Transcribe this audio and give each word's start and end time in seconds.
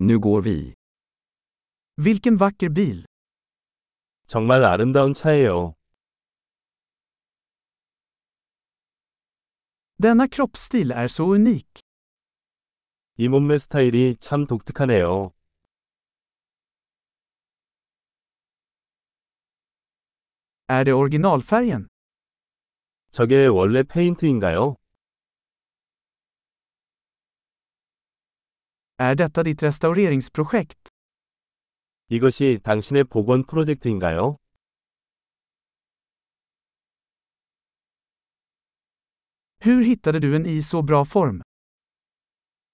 Nu 0.00 0.18
går 0.18 0.42
vi. 0.42 0.74
Vilken 1.96 2.36
vacker 2.36 2.68
bil. 2.68 3.04
정말 4.26 4.64
아름다운 4.64 5.14
차예요. 5.14 5.74
Denna 9.96 10.28
kroppsstil 10.28 10.92
är 10.92 11.08
så 11.08 11.24
unik. 11.34 11.80
이 13.16 13.28
몸매 13.28 13.58
스타일이 13.58 14.16
참 14.20 14.46
독특하네요. 14.46 15.32
Är 20.68 20.84
det 20.84 20.92
originalfärgen? 20.92 21.88
저게 23.10 23.46
원래 23.46 23.82
페인트인가요? 23.82 24.76
Är 29.00 29.14
detta 29.14 29.42
ditt 29.44 29.62
restaureringsprojekt? 29.62 30.88
이것이 32.08 32.58
당신의 32.64 33.04
복원 33.04 33.44
프로젝트인가요? 33.44 34.36
Hur 39.64 39.82
hittade 39.84 40.20
du 40.20 40.34
en 40.34 40.46
i 40.46 40.58
så 40.62 40.82
bra 40.82 41.02
form? 41.02 41.42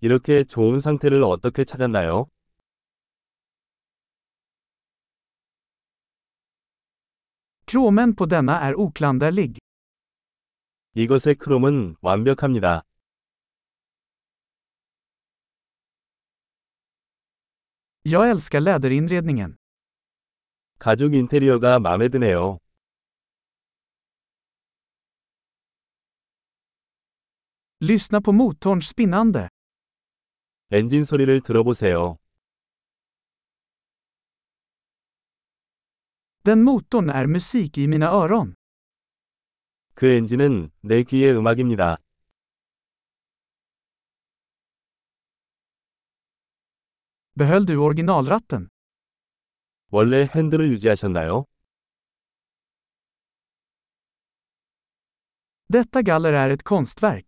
이렇게 0.00 0.44
좋은 0.44 0.80
상태를 0.80 1.22
어떻게 1.22 1.64
찾았나요? 1.64 2.26
Kromen 7.66 8.14
på 8.16 8.26
denna 8.26 8.58
är 8.60 8.74
oklanderlig. 8.76 9.58
이것의 10.94 11.36
크롬은 11.36 11.96
완벽합니다. 12.02 12.82
Jag 18.02 18.30
älskar 18.30 18.60
läderinredningen. 18.60 19.56
가죽 20.78 21.14
인테리어가 21.14 21.78
마음에 21.78 22.08
드네요. 22.08 22.58
Lyssna 27.80 28.20
på 28.20 28.32
motorns 28.32 28.88
spinnande. 28.88 29.48
엔진 30.70 31.04
소리를 31.04 31.40
들어보세요. 31.42 32.16
Den 36.44 36.62
motorn 36.62 37.10
är 37.10 37.26
musik 37.26 37.78
i 37.78 37.84
mina 37.86 38.06
öron. 38.10 38.54
그 39.94 40.06
엔진은 40.06 40.70
내 40.80 41.02
귀의 41.02 41.36
음악입니다. 41.36 41.98
Behöll 47.38 47.66
du 47.66 47.76
originalratten? 47.78 48.68
원래 49.90 50.26
핸들을 50.34 50.70
유지하셨나요? 50.72 51.44
Detta 55.68 56.00
galler 56.02 56.32
är 56.32 56.50
ett 56.50 56.62
konstverk. 56.64 57.26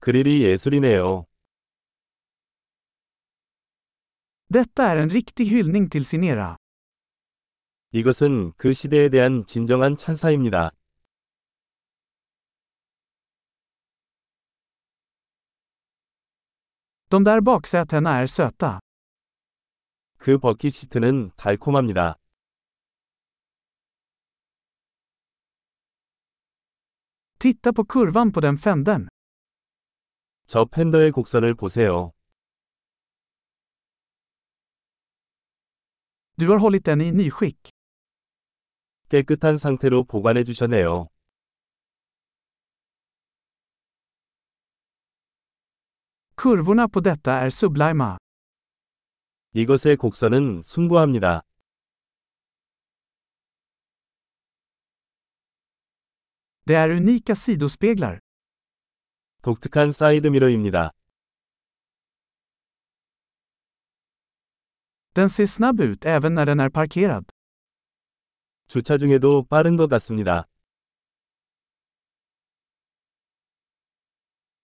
그릴이 0.00 0.42
예술이네요. 0.42 1.24
Detta 4.48 4.84
är 4.84 4.96
en 4.96 5.08
riktig 5.10 5.48
hyllning 5.48 5.88
till 5.90 6.04
sin 6.04 6.22
era. 6.24 6.56
이것은 7.92 8.52
그 8.56 8.72
시대에 8.72 9.08
대한 9.08 9.44
진정한 9.46 9.96
찬사입니다. 9.96 10.70
De 17.14 17.24
där 17.24 17.40
baksätena 17.40 18.10
är 18.10 18.26
söta. 18.26 18.80
그 20.18 20.38
버킷 20.38 20.74
시트는 20.74 21.30
달콤합니다. 21.36 22.14
Titta 27.38 27.72
på 27.72 27.84
kurvan 27.84 28.32
på 28.32 28.40
den 28.40 28.58
fändern. 28.58 29.08
저 30.46 30.64
팬더의 30.64 31.12
곡선을 31.12 31.54
보세요. 31.54 32.10
Du 36.36 36.48
har 36.50 36.58
hållit 36.58 36.84
den 36.84 37.00
i 37.00 37.12
nyskick. 37.12 37.70
깨끗한 39.08 39.56
상태로 39.56 40.02
보관해 40.04 40.42
주셨네요. 40.42 41.13
Kurvorna 46.44 46.88
på 46.88 47.00
detta 47.00 47.32
är 47.32 47.50
sublima. 47.50 48.18
이것의 49.54 49.96
곡선은 49.96 50.62
숭고합니다. 50.62 51.40
Det 56.66 56.74
är 56.74 56.90
unika 56.90 57.34
sidospeglar. 57.34 58.18
독특한 59.42 59.92
사이드 59.92 60.26
미러입니다. 60.26 60.90
Den 65.14 65.28
ser 65.28 65.46
snabb 65.46 65.80
ut 65.80 66.04
även 66.04 66.34
när 66.34 66.46
den 66.46 66.60
är 66.60 66.68
parkerad. 66.68 67.24
주차 68.68 68.98
중에도 68.98 69.44
빠른 69.48 69.76
것 69.76 69.88
같습니다. 69.88 70.44